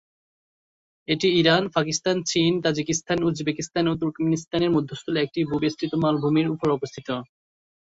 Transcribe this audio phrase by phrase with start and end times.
[1.07, 7.07] এটি ইরান, পাকিস্তান, চীন, Tajikistan, Uzbekistan, ও তুর্কমেনিস্তানের মধ্যস্থলে একটি ভূ-বেষ্টিত মালভূমির উপর অবস্থিত।